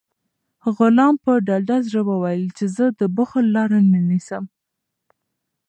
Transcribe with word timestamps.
غلام 0.77 1.13
په 1.23 1.31
ډاډه 1.47 1.77
زړه 1.87 2.01
وویل 2.09 2.43
چې 2.57 2.65
زه 2.75 2.85
د 2.99 3.01
بخل 3.17 3.45
لاره 3.55 3.79
نه 3.91 3.99
نیسم. 4.09 4.43